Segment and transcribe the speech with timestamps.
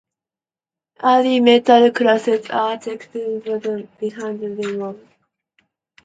[1.03, 5.07] Early metal cleats are attached to verandah posts (for blinds now removed).